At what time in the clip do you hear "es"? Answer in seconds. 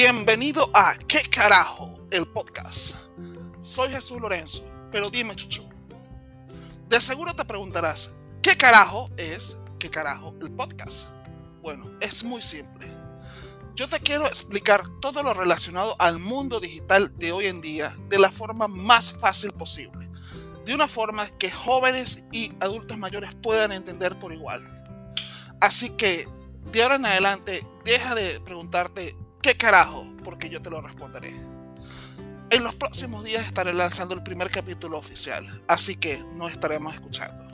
9.16-9.56, 12.00-12.22